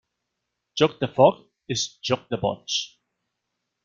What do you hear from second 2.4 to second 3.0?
boig.